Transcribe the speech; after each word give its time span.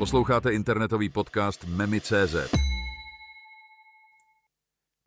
Posloucháte 0.00 0.52
internetový 0.52 1.08
podcast 1.08 1.64
Memi.cz. 1.64 2.34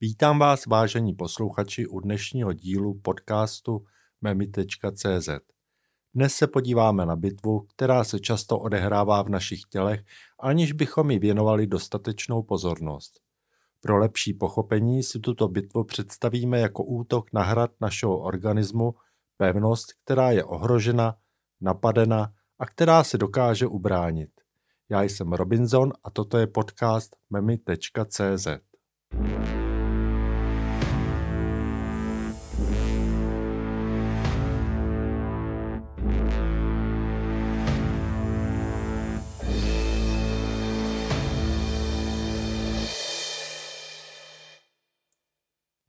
Vítám 0.02 0.40
vás, 0.40 0.66
vážení 0.66 1.14
posluchači, 1.14 1.88
u 1.88 2.00
dnešního 2.00 2.54
dílu 2.54 2.94
podcastu 2.94 3.86
Memi.cz. 4.22 5.30
Dnes 6.14 6.36
se 6.36 6.48
podíváme 6.48 7.06
na 7.06 7.16
bitvu, 7.16 7.60
která 7.60 8.04
se 8.04 8.20
často 8.20 8.60
odehrává 8.60 9.24
v 9.24 9.30
našich 9.30 9.62
tělech, 9.70 10.04
aniž 10.40 10.72
bychom 10.72 11.12
ji 11.12 11.20
věnovali 11.20 11.68
dostatečnou 11.68 12.44
pozornost. 12.44 13.20
Pro 13.80 13.98
lepší 13.98 14.34
pochopení 14.34 15.04
si 15.04 15.20
tuto 15.20 15.48
bitvu 15.48 15.84
představíme 15.84 16.60
jako 16.60 16.84
útok 16.84 17.34
na 17.34 17.44
hrad 17.44 17.72
našeho 17.82 18.20
organismu, 18.20 18.96
pevnost, 19.38 19.94
která 20.04 20.32
je 20.32 20.44
ohrožena, 20.44 21.16
napadena 21.62 22.34
a 22.60 22.66
která 22.66 23.04
se 23.04 23.18
dokáže 23.18 23.68
ubránit. 23.68 24.43
Já 24.90 25.04
jsem 25.04 25.34
Robinson 25.34 25.94
a 26.04 26.10
toto 26.10 26.38
je 26.38 26.48
podcast 26.48 27.16
memi.cz. 27.30 28.48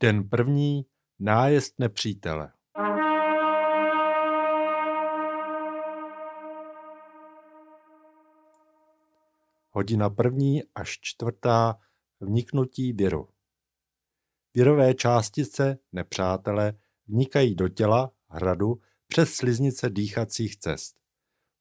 Den 0.02 0.29
první. 0.29 0.87
Nájezd 1.21 1.79
nepřítele. 1.79 2.54
Hodina 9.77 10.11
první 10.11 10.63
až 10.75 10.99
čtvrtá. 11.01 11.79
Vniknutí 12.21 12.93
viru. 12.93 13.29
Virové 14.55 14.95
částice, 14.95 15.79
nepřátelé, 15.93 16.73
vnikají 17.07 17.55
do 17.55 17.69
těla, 17.69 18.11
hradu, 18.29 18.80
přes 19.07 19.35
sliznice 19.35 19.91
dýchacích 19.91 20.57
cest. 20.57 20.97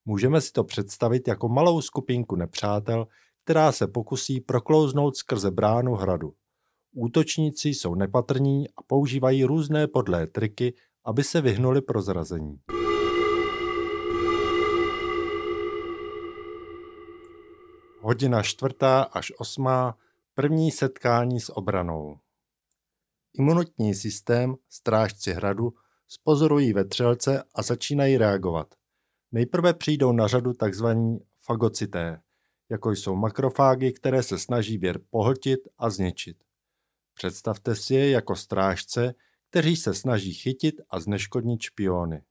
Můžeme 0.04 0.40
si 0.40 0.52
to 0.52 0.64
představit 0.64 1.28
jako 1.28 1.48
malou 1.48 1.80
skupinku 1.80 2.36
nepřátel, 2.36 3.06
která 3.44 3.72
se 3.72 3.86
pokusí 3.86 4.40
proklouznout 4.40 5.16
skrze 5.16 5.50
bránu 5.50 5.94
hradu. 5.94 6.34
Útočníci 6.92 7.68
jsou 7.68 7.94
nepatrní 7.94 8.68
a 8.68 8.82
používají 8.82 9.44
různé 9.44 9.88
podlé 9.88 10.26
triky, 10.26 10.74
aby 11.04 11.24
se 11.24 11.40
vyhnuli 11.40 11.82
prozrazení. 11.82 12.60
Hodina 18.06 18.42
čtvrtá 18.42 19.02
až 19.02 19.32
osmá, 19.38 19.98
první 20.34 20.70
setkání 20.70 21.40
s 21.40 21.56
obranou. 21.56 22.18
Imunitní 23.34 23.94
systém, 23.94 24.56
strážci 24.68 25.32
hradu, 25.32 25.74
spozorují 26.08 26.72
vetřelce 26.72 27.42
a 27.54 27.62
začínají 27.62 28.18
reagovat. 28.18 28.74
Nejprve 29.32 29.74
přijdou 29.74 30.12
na 30.12 30.26
řadu 30.26 30.52
tzv. 30.52 30.86
fagocité, 31.40 32.20
jako 32.70 32.90
jsou 32.90 33.16
makrofágy, 33.16 33.92
které 33.92 34.22
se 34.22 34.38
snaží 34.38 34.78
věr 34.78 35.00
pohltit 35.10 35.60
a 35.78 35.90
zničit. 35.90 36.36
Představte 37.14 37.74
si 37.74 37.94
je 37.94 38.10
jako 38.10 38.36
strážce, 38.36 39.14
kteří 39.50 39.76
se 39.76 39.94
snaží 39.94 40.32
chytit 40.32 40.80
a 40.90 41.00
zneškodnit 41.00 41.60
špiony. 41.60 42.22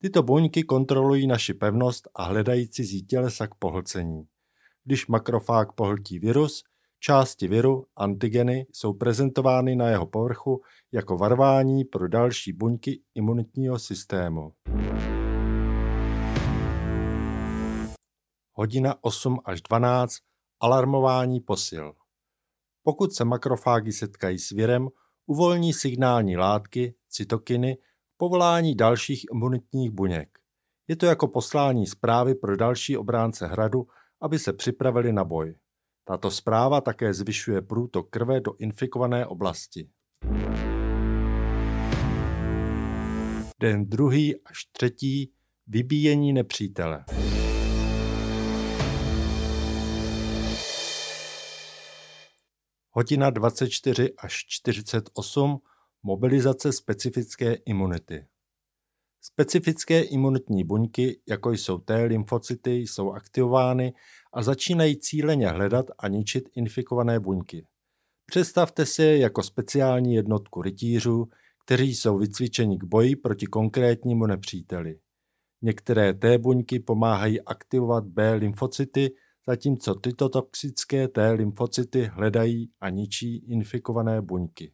Tyto 0.00 0.22
buňky 0.22 0.62
kontrolují 0.62 1.26
naši 1.26 1.54
pevnost 1.54 2.08
a 2.14 2.24
hledají 2.24 2.68
cizí 2.68 3.02
tělesa 3.02 3.46
k 3.46 3.54
pohlcení. 3.54 4.31
Když 4.84 5.06
makrofág 5.06 5.72
pohltí 5.72 6.18
virus, 6.18 6.62
části 7.00 7.48
viru, 7.48 7.86
antigeny, 7.96 8.66
jsou 8.72 8.92
prezentovány 8.92 9.76
na 9.76 9.88
jeho 9.88 10.06
povrchu 10.06 10.60
jako 10.92 11.16
varování 11.16 11.84
pro 11.84 12.08
další 12.08 12.52
buňky 12.52 13.02
imunitního 13.14 13.78
systému. 13.78 14.52
Hodina 18.52 18.94
8 19.00 19.38
až 19.44 19.62
12. 19.62 20.14
Alarmování 20.60 21.40
posil. 21.40 21.92
Pokud 22.82 23.12
se 23.12 23.24
makrofágy 23.24 23.92
setkají 23.92 24.38
s 24.38 24.50
virem, 24.50 24.88
uvolní 25.26 25.72
signální 25.72 26.36
látky, 26.36 26.94
cytokiny, 27.08 27.78
povolání 28.16 28.74
dalších 28.74 29.24
imunitních 29.34 29.90
buněk. 29.90 30.38
Je 30.88 30.96
to 30.96 31.06
jako 31.06 31.28
poslání 31.28 31.86
zprávy 31.86 32.34
pro 32.34 32.56
další 32.56 32.96
obránce 32.96 33.46
hradu, 33.46 33.86
aby 34.22 34.38
se 34.38 34.52
připravili 34.52 35.12
na 35.12 35.24
boj. 35.24 35.54
Tato 36.04 36.30
zpráva 36.30 36.80
také 36.80 37.14
zvyšuje 37.14 37.62
průtok 37.62 38.10
krve 38.10 38.40
do 38.40 38.54
infikované 38.58 39.26
oblasti. 39.26 39.88
Den 43.60 43.86
druhý 43.86 44.42
až 44.44 44.64
třetí 44.72 45.32
vybíjení 45.66 46.32
nepřítele. 46.32 47.04
Hodina 52.90 53.30
24 53.30 54.12
až 54.18 54.44
48 54.48 55.58
mobilizace 56.02 56.72
specifické 56.72 57.54
imunity. 57.54 58.26
Specifické 59.24 60.02
imunitní 60.02 60.64
buňky, 60.64 61.20
jako 61.28 61.50
jsou 61.50 61.78
T 61.78 62.04
lymfocyty, 62.04 62.76
jsou 62.76 63.12
aktivovány 63.12 63.92
a 64.32 64.42
začínají 64.42 64.98
cíleně 64.98 65.48
hledat 65.48 65.86
a 65.98 66.08
ničit 66.08 66.48
infikované 66.56 67.20
buňky. 67.20 67.66
Představte 68.26 68.86
si 68.86 69.02
je 69.02 69.18
jako 69.18 69.42
speciální 69.42 70.14
jednotku 70.14 70.62
rytířů, 70.62 71.28
kteří 71.64 71.94
jsou 71.94 72.18
vycvičeni 72.18 72.78
k 72.78 72.84
boji 72.84 73.16
proti 73.16 73.46
konkrétnímu 73.46 74.26
nepříteli. 74.26 74.98
Některé 75.62 76.14
T 76.14 76.38
buňky 76.38 76.80
pomáhají 76.80 77.40
aktivovat 77.40 78.04
B 78.06 78.34
lymfocyty, 78.34 79.10
zatímco 79.46 79.94
tyto 79.94 80.28
toxické 80.28 81.08
T 81.08 81.32
lymfocyty 81.32 82.10
hledají 82.12 82.70
a 82.80 82.90
ničí 82.90 83.36
infikované 83.36 84.22
buňky. 84.22 84.72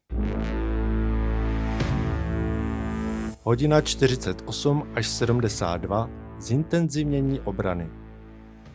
Hodina 3.43 3.81
48 3.81 4.93
až 4.94 5.09
72 5.09 6.10
zintenzivnění 6.41 7.41
obrany. 7.41 7.91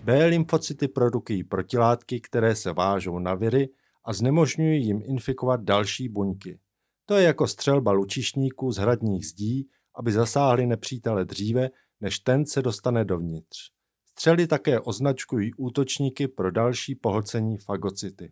B 0.03 0.25
lymfocyty 0.25 0.88
produkují 0.88 1.44
protilátky, 1.44 2.22
které 2.22 2.56
se 2.56 2.74
vážou 2.74 3.19
na 3.19 3.35
viry 3.35 3.69
a 4.03 4.13
znemožňují 4.13 4.85
jim 4.85 5.01
infikovat 5.06 5.62
další 5.62 6.09
buňky. 6.09 6.59
To 7.06 7.16
je 7.16 7.24
jako 7.24 7.47
střelba 7.47 7.91
lučišníků 7.91 8.72
z 8.72 8.78
hradních 8.78 9.28
zdí, 9.28 9.69
aby 9.96 10.12
zasáhli 10.12 10.66
nepřítele 10.66 11.25
dříve, 11.25 11.69
než 12.01 12.19
ten 12.19 12.45
se 12.45 12.62
dostane 12.62 13.06
dovnitř. 13.06 13.57
Střely 14.06 14.47
také 14.47 14.80
označkují 14.80 15.53
útočníky 15.53 16.28
pro 16.28 16.51
další 16.51 16.95
pohlcení 16.95 17.57
fagocity. 17.57 18.31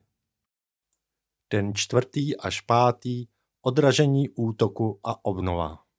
Den 1.54 1.74
čtvrtý 1.76 2.38
až 2.38 2.62
pátý 2.62 3.26
odražení 3.62 4.30
útoku 4.30 5.00
a 5.04 5.26
obnova. 5.26 5.91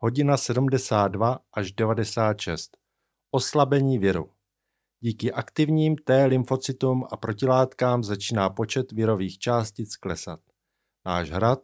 Hodina 0.00 0.36
72 0.36 1.38
až 1.52 1.72
96. 1.72 2.76
Oslabení 3.30 3.98
viru. 3.98 4.30
Díky 5.00 5.32
aktivním 5.32 5.96
T 5.96 6.24
lymfocytům 6.26 7.04
a 7.12 7.16
protilátkám 7.16 8.04
začíná 8.04 8.50
počet 8.50 8.92
virových 8.92 9.38
částic 9.38 9.96
klesat. 9.96 10.40
Náš 11.06 11.30
hrad, 11.30 11.58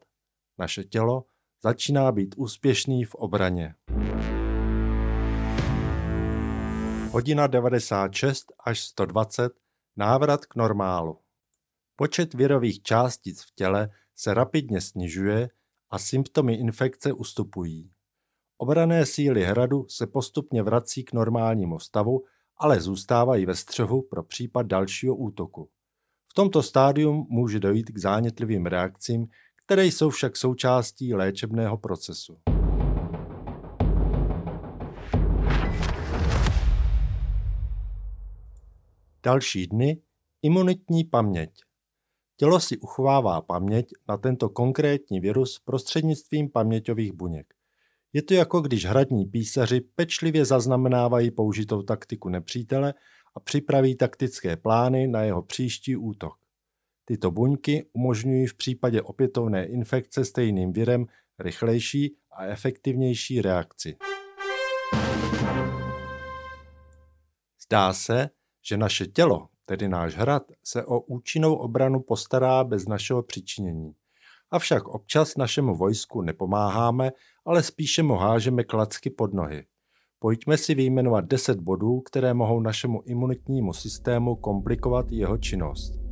naše 0.58 0.84
tělo, 0.84 1.24
začíná 1.62 2.12
být 2.12 2.34
úspěšný 2.36 3.04
v 3.04 3.14
obraně. 3.14 3.74
Hodina 7.10 7.46
96 7.46 8.52
až 8.64 8.80
120. 8.80 9.52
Návrat 9.96 10.46
k 10.46 10.56
normálu. 10.56 11.23
Počet 11.96 12.34
virových 12.34 12.82
částic 12.82 13.42
v 13.42 13.54
těle 13.54 13.90
se 14.14 14.34
rapidně 14.34 14.80
snižuje 14.80 15.48
a 15.90 15.98
symptomy 15.98 16.54
infekce 16.54 17.12
ustupují. 17.12 17.90
Obrané 18.56 19.06
síly 19.06 19.44
hradu 19.44 19.86
se 19.88 20.06
postupně 20.06 20.62
vrací 20.62 21.04
k 21.04 21.12
normálnímu 21.12 21.78
stavu, 21.78 22.24
ale 22.56 22.80
zůstávají 22.80 23.46
ve 23.46 23.54
střehu 23.54 24.02
pro 24.02 24.22
případ 24.22 24.66
dalšího 24.66 25.16
útoku. 25.16 25.68
V 26.30 26.34
tomto 26.34 26.62
stádium 26.62 27.26
může 27.30 27.60
dojít 27.60 27.90
k 27.90 27.98
zánětlivým 27.98 28.66
reakcím, 28.66 29.26
které 29.64 29.86
jsou 29.86 30.10
však 30.10 30.36
součástí 30.36 31.14
léčebného 31.14 31.78
procesu. 31.78 32.38
Další 39.22 39.66
dny 39.66 40.02
imunitní 40.42 41.04
paměť. 41.04 41.50
Tělo 42.36 42.60
si 42.60 42.78
uchovává 42.78 43.40
paměť 43.40 43.86
na 44.08 44.16
tento 44.16 44.48
konkrétní 44.48 45.20
virus 45.20 45.60
prostřednictvím 45.64 46.50
paměťových 46.50 47.12
buněk. 47.12 47.54
Je 48.12 48.22
to 48.22 48.34
jako 48.34 48.60
když 48.60 48.86
hradní 48.86 49.26
písaři 49.26 49.80
pečlivě 49.80 50.44
zaznamenávají 50.44 51.30
použitou 51.30 51.82
taktiku 51.82 52.28
nepřítele 52.28 52.94
a 53.34 53.40
připraví 53.40 53.96
taktické 53.96 54.56
plány 54.56 55.06
na 55.06 55.22
jeho 55.22 55.42
příští 55.42 55.96
útok. 55.96 56.34
Tyto 57.04 57.30
buňky 57.30 57.86
umožňují 57.92 58.46
v 58.46 58.54
případě 58.54 59.02
opětovné 59.02 59.66
infekce 59.66 60.24
stejným 60.24 60.72
virem 60.72 61.06
rychlejší 61.38 62.16
a 62.32 62.44
efektivnější 62.44 63.42
reakci. 63.42 63.96
Zdá 67.66 67.92
se, 67.92 68.30
že 68.62 68.76
naše 68.76 69.06
tělo, 69.06 69.48
tedy 69.66 69.88
náš 69.88 70.16
hrad, 70.16 70.42
se 70.64 70.84
o 70.84 71.00
účinnou 71.00 71.54
obranu 71.54 72.00
postará 72.00 72.64
bez 72.64 72.88
našeho 72.88 73.22
přičinění. 73.22 73.92
Avšak 74.50 74.88
občas 74.88 75.36
našemu 75.36 75.74
vojsku 75.74 76.22
nepomáháme, 76.22 77.12
ale 77.44 77.62
spíše 77.62 78.02
mu 78.02 78.14
hážeme 78.14 78.64
klacky 78.64 79.10
pod 79.10 79.34
nohy. 79.34 79.64
Pojďme 80.18 80.56
si 80.56 80.74
vyjmenovat 80.74 81.24
10 81.24 81.60
bodů, 81.60 82.00
které 82.00 82.34
mohou 82.34 82.60
našemu 82.60 83.02
imunitnímu 83.06 83.72
systému 83.72 84.36
komplikovat 84.36 85.06
jeho 85.12 85.38
činnost. 85.38 86.04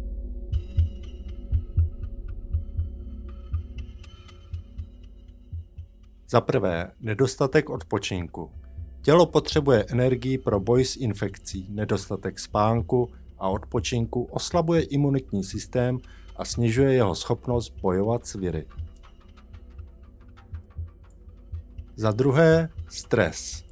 Za 6.31 6.40
prvé, 6.40 6.90
nedostatek 7.00 7.70
odpočinku. 7.70 8.50
Tělo 9.02 9.26
potřebuje 9.26 9.84
energii 9.88 10.38
pro 10.38 10.60
boj 10.60 10.84
s 10.84 10.96
infekcí, 10.96 11.66
nedostatek 11.70 12.38
spánku 12.38 13.08
a 13.42 13.48
odpočinku 13.48 14.22
oslabuje 14.22 14.82
imunitní 14.82 15.44
systém 15.44 15.98
a 16.36 16.44
snižuje 16.44 16.92
jeho 16.92 17.14
schopnost 17.14 17.74
bojovat 17.82 18.26
s 18.26 18.34
viry. 18.34 18.66
Za 21.96 22.12
druhé, 22.12 22.68
stres. 22.88 23.64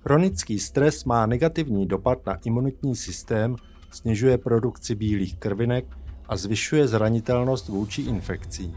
Chronický 0.00 0.58
stres 0.58 1.04
má 1.04 1.26
negativní 1.26 1.86
dopad 1.86 2.26
na 2.26 2.34
imunitní 2.44 2.96
systém, 2.96 3.56
snižuje 3.90 4.38
produkci 4.38 4.94
bílých 4.94 5.36
krvinek 5.36 5.96
a 6.28 6.36
zvyšuje 6.36 6.88
zranitelnost 6.88 7.68
vůči 7.68 8.02
infekcí. 8.02 8.74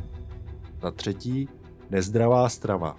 Za 0.82 0.92
třetí, 0.92 1.50
nezdravá 1.90 2.50
strava. 2.50 2.98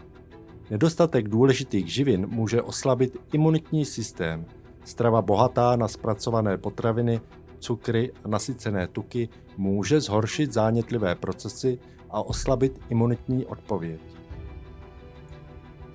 Nedostatek 0.70 1.28
důležitých 1.28 1.92
živin 1.92 2.26
může 2.26 2.62
oslabit 2.62 3.16
imunitní 3.32 3.84
systém. 3.84 4.46
Strava 4.84 5.22
bohatá 5.22 5.76
na 5.76 5.88
zpracované 5.88 6.58
potraviny, 6.58 7.20
cukry 7.58 8.12
a 8.24 8.28
nasycené 8.28 8.86
tuky 8.86 9.28
může 9.56 10.00
zhoršit 10.00 10.52
zánětlivé 10.52 11.14
procesy 11.14 11.78
a 12.10 12.22
oslabit 12.22 12.80
imunitní 12.88 13.46
odpověď. 13.46 14.00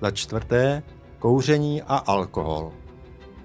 Za 0.00 0.10
čtvrté, 0.10 0.82
kouření 1.18 1.82
a 1.82 1.96
alkohol. 1.96 2.72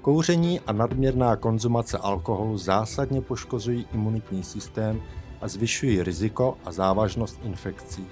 Kouření 0.01 0.59
a 0.59 0.73
nadměrná 0.73 1.35
konzumace 1.35 1.97
alkoholu 1.97 2.57
zásadně 2.57 3.21
poškozují 3.21 3.85
imunitní 3.93 4.43
systém 4.43 5.01
a 5.41 5.47
zvyšují 5.47 6.03
riziko 6.03 6.57
a 6.65 6.71
závažnost 6.71 7.39
infekcí. 7.43 8.07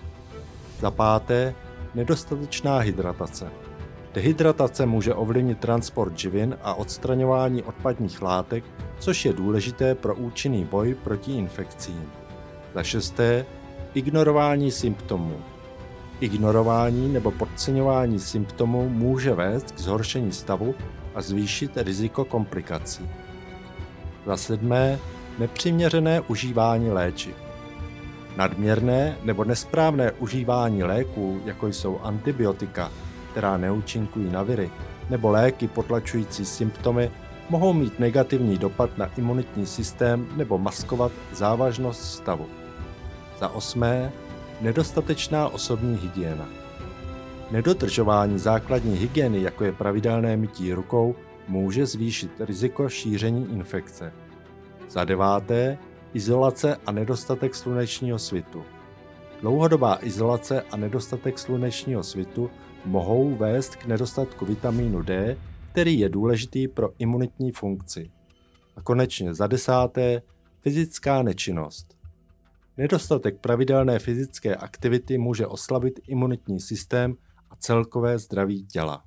Za 0.80 0.92
páté, 0.92 1.56
nedostatečná 1.96 2.78
hydratace. 2.78 3.52
Dehydratace 4.20 4.86
může 4.86 5.14
ovlivnit 5.14 5.60
transport 5.60 6.18
živin 6.18 6.58
a 6.62 6.74
odstraňování 6.74 7.64
odpadních 7.64 8.22
látek, 8.22 8.64
což 9.00 9.26
je 9.26 9.34
důležité 9.34 9.96
pro 9.96 10.16
účinný 10.16 10.66
boj 10.66 10.96
proti 11.04 11.32
infekcím. 11.32 12.12
Za 12.76 12.84
šesté, 12.84 13.46
ignorování 13.94 14.72
symptomů. 14.72 15.38
Ignorování 16.20 17.14
nebo 17.14 17.32
podceňování 17.32 18.20
symptomů 18.20 18.90
může 18.90 19.34
vést 19.34 19.72
k 19.72 19.80
zhoršení 19.80 20.32
stavu 20.32 20.76
a 21.16 21.22
zvýšit 21.22 21.72
riziko 21.76 22.26
komplikací. 22.26 23.10
Za 24.26 24.38
sedmé, 24.38 25.00
nepřiměřené 25.38 26.22
užívání 26.22 26.92
léčiv. 26.92 27.36
Nadměrné 28.38 29.18
nebo 29.24 29.44
nesprávné 29.44 30.12
užívání 30.12 30.84
léků, 30.84 31.42
jako 31.46 31.68
jsou 31.68 32.00
antibiotika, 32.00 32.92
která 33.32 33.58
neúčinkují 33.58 34.32
na 34.32 34.44
viry, 34.44 34.72
nebo 35.10 35.30
léky 35.30 35.68
potlačující 35.68 36.46
symptomy, 36.46 37.12
mohou 37.50 37.74
mít 37.74 38.00
negativní 38.00 38.58
dopad 38.58 38.98
na 38.98 39.06
imunitní 39.18 39.66
systém 39.66 40.28
nebo 40.36 40.58
maskovat 40.58 41.12
závažnost 41.34 42.04
stavu. 42.04 42.46
Za 43.40 43.50
osmé, 43.50 44.12
nedostatečná 44.62 45.50
osobní 45.50 45.98
hygiena. 45.98 46.50
Nedodržování 47.52 48.40
základní 48.40 48.96
hygieny, 48.98 49.42
jako 49.42 49.64
je 49.64 49.72
pravidelné 49.72 50.38
mytí 50.38 50.74
rukou, 50.74 51.16
může 51.48 51.86
zvýšit 51.86 52.32
riziko 52.40 52.90
šíření 52.90 53.48
infekce. 53.52 54.14
Za 54.90 55.04
deváté, 55.04 55.78
izolace 56.14 56.78
a 56.86 56.92
nedostatek 56.92 57.56
slunečního 57.56 58.20
svitu. 58.20 58.64
Dlouhodobá 59.42 59.98
izolace 60.02 60.62
a 60.72 60.78
nedostatek 60.78 61.40
slunečního 61.40 62.04
svitu 62.04 62.50
mohou 62.86 63.36
vést 63.36 63.76
k 63.76 63.86
nedostatku 63.86 64.46
vitamínu 64.46 65.02
D, 65.02 65.38
který 65.72 66.00
je 66.00 66.10
důležitý 66.10 66.68
pro 66.68 66.90
imunitní 67.00 67.52
funkci. 67.52 68.12
A 68.76 68.82
konečně 68.82 69.34
za 69.34 69.48
desáté, 69.48 70.22
fyzická 70.62 71.24
nečinnost. 71.24 71.98
Nedostatek 72.78 73.40
pravidelné 73.40 74.00
fyzické 74.00 74.56
aktivity 74.56 75.18
může 75.18 75.48
oslabit 75.48 76.00
imunitní 76.08 76.60
systém 76.60 77.16
a 77.50 77.56
celkové 77.56 78.20
zdraví 78.20 78.68
těla. 78.68 79.04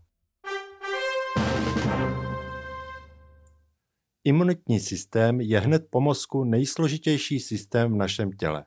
Imunitní 4.25 4.81
systém 4.81 5.41
je 5.41 5.61
hned 5.61 5.87
po 5.91 6.01
mozku 6.01 6.45
nejsložitější 6.45 7.41
systém 7.41 7.93
v 7.93 7.97
našem 7.97 8.33
těle. 8.33 8.65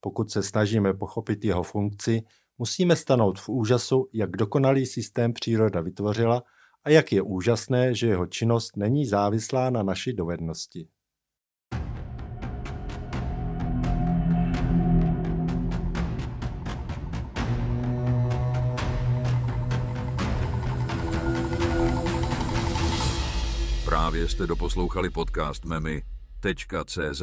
Pokud 0.00 0.30
se 0.30 0.42
snažíme 0.42 0.94
pochopit 0.94 1.44
jeho 1.44 1.62
funkci, 1.62 2.22
musíme 2.58 2.96
stanout 2.96 3.40
v 3.40 3.48
úžasu, 3.48 4.08
jak 4.12 4.30
dokonalý 4.30 4.86
systém 4.86 5.32
příroda 5.32 5.80
vytvořila 5.80 6.42
a 6.84 6.90
jak 6.90 7.12
je 7.12 7.22
úžasné, 7.22 7.94
že 7.94 8.06
jeho 8.06 8.26
činnost 8.26 8.76
není 8.76 9.06
závislá 9.06 9.70
na 9.70 9.82
naší 9.82 10.12
dovednosti. 10.12 10.88
Právě 23.84 24.28
jste 24.28 24.46
doposlouchali 24.46 25.10
podcast 25.10 25.64
Memy.cz. 25.64 27.22